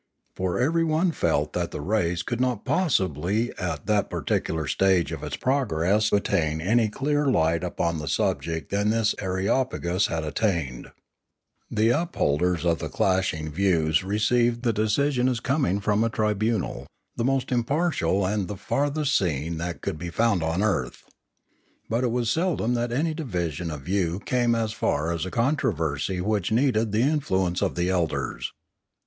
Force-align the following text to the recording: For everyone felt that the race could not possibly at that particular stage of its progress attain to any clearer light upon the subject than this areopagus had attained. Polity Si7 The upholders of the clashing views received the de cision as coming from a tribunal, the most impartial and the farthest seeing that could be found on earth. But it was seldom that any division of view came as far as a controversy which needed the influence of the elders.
For 0.35 0.57
everyone 0.57 1.11
felt 1.11 1.53
that 1.53 1.69
the 1.69 1.79
race 1.79 2.23
could 2.23 2.41
not 2.41 2.65
possibly 2.65 3.55
at 3.59 3.85
that 3.85 4.09
particular 4.09 4.65
stage 4.65 5.11
of 5.11 5.21
its 5.21 5.35
progress 5.35 6.11
attain 6.11 6.57
to 6.57 6.65
any 6.65 6.89
clearer 6.89 7.29
light 7.29 7.63
upon 7.63 7.99
the 7.99 8.07
subject 8.07 8.71
than 8.71 8.89
this 8.89 9.13
areopagus 9.19 10.07
had 10.07 10.23
attained. 10.23 10.85
Polity 10.85 10.89
Si7 10.89 11.75
The 11.77 11.89
upholders 11.89 12.65
of 12.65 12.79
the 12.79 12.89
clashing 12.89 13.51
views 13.51 14.03
received 14.03 14.63
the 14.63 14.73
de 14.73 14.85
cision 14.85 15.29
as 15.29 15.39
coming 15.39 15.79
from 15.79 16.03
a 16.03 16.09
tribunal, 16.09 16.87
the 17.15 17.23
most 17.23 17.51
impartial 17.51 18.25
and 18.25 18.47
the 18.47 18.57
farthest 18.57 19.15
seeing 19.15 19.57
that 19.57 19.81
could 19.81 19.99
be 19.99 20.09
found 20.09 20.41
on 20.41 20.63
earth. 20.63 21.03
But 21.87 22.03
it 22.03 22.09
was 22.11 22.31
seldom 22.31 22.73
that 22.73 22.91
any 22.91 23.13
division 23.13 23.69
of 23.69 23.81
view 23.81 24.19
came 24.25 24.55
as 24.55 24.71
far 24.73 25.11
as 25.13 25.27
a 25.27 25.29
controversy 25.29 26.19
which 26.19 26.51
needed 26.51 26.91
the 26.91 27.01
influence 27.03 27.61
of 27.61 27.75
the 27.75 27.91
elders. 27.91 28.51